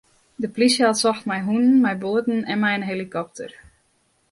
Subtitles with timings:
[0.43, 3.51] De plysje hat socht mei hûnen, mei boaten en mei in helikopter.